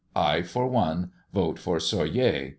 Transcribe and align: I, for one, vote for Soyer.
I, 0.15 0.41
for 0.41 0.65
one, 0.65 1.11
vote 1.31 1.59
for 1.59 1.79
Soyer. 1.79 2.49